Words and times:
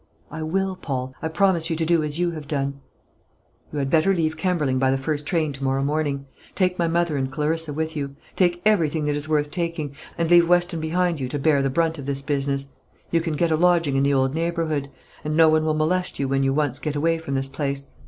"I 0.31 0.41
will, 0.41 0.75
Paul; 0.77 1.13
I 1.21 1.27
promise 1.27 1.69
you 1.69 1.75
to 1.75 1.85
do 1.85 2.01
as 2.01 2.17
you 2.17 2.31
have 2.31 2.47
done." 2.47 2.81
"You 3.71 3.77
had 3.77 3.91
better 3.91 4.15
leave 4.15 4.35
Kemberling 4.35 4.79
by 4.79 4.89
the 4.89 4.97
first 4.97 5.27
train 5.27 5.53
to 5.53 5.63
morrow 5.63 5.83
morning; 5.83 6.25
take 6.55 6.79
my 6.79 6.87
mother 6.87 7.17
and 7.17 7.31
Clarissa 7.31 7.71
with 7.71 7.95
you; 7.95 8.15
take 8.35 8.63
everything 8.65 9.03
that 9.03 9.15
is 9.15 9.29
worth 9.29 9.51
taking, 9.51 9.93
and 10.17 10.27
leave 10.31 10.49
Weston 10.49 10.79
behind 10.79 11.19
you 11.19 11.29
to 11.29 11.37
bear 11.37 11.61
the 11.61 11.69
brunt 11.69 11.99
of 11.99 12.07
this 12.07 12.23
business. 12.23 12.65
You 13.11 13.21
can 13.21 13.35
get 13.35 13.51
a 13.51 13.55
lodging 13.55 13.95
in 13.95 14.01
the 14.01 14.11
old 14.15 14.33
neighbourhood, 14.33 14.89
and 15.23 15.37
no 15.37 15.49
one 15.49 15.63
will 15.65 15.75
molest 15.75 16.17
you 16.17 16.27
when 16.27 16.41
you 16.41 16.51
once 16.51 16.79
get 16.79 16.95
away 16.95 17.19
from 17.19 17.35
this 17.35 17.47
place. 17.47 17.85